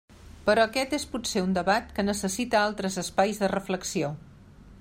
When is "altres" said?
2.65-3.01